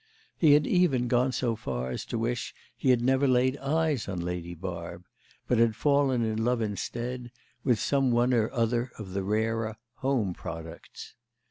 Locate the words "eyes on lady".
3.57-4.55